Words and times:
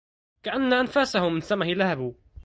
كأن 0.43 0.73
أنفاسه 0.73 1.29
من 1.29 1.41
سمه 1.41 1.65
لهبٌ 1.65 2.15